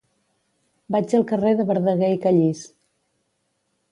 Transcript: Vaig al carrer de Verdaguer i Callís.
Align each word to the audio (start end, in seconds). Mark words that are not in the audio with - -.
Vaig 0.95 1.13
al 1.19 1.25
carrer 1.33 1.51
de 1.59 1.65
Verdaguer 1.71 2.11
i 2.15 2.19
Callís. 2.25 2.65